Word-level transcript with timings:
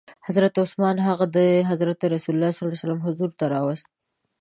حضرت 0.27 0.53
عثمان 0.63 0.95
هغه 1.07 1.25
د 1.35 1.37
حضرت 1.69 1.99
رسول 2.13 2.39
ص 2.79 2.81
حضور 3.05 3.29
ته 3.39 3.45
راووست. 3.53 3.87